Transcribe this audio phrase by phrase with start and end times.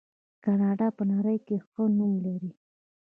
[0.43, 2.51] کاناډا په نړۍ کې ښه نوم لري.